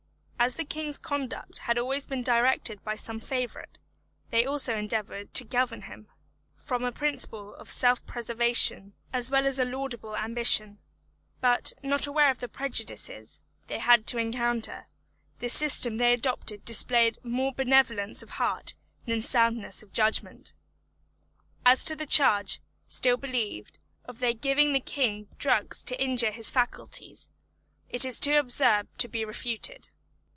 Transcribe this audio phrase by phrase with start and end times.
[0.43, 3.77] As the king's conduct had always been directed by some favourite,
[4.31, 6.07] they also endeavoured to govern him,
[6.57, 10.79] from a principle of self preservation as well as a laudable ambition;
[11.41, 14.87] but, not aware of the prejudices they had to encounter,
[15.37, 18.73] the system they adopted displayed more benevolence of heart
[19.05, 20.53] than soundness of judgment.
[21.67, 26.49] As to the charge, still believed, of their giving the King drugs to injure his
[26.49, 27.29] faculties,
[27.91, 29.89] it is too absurd to be refuted.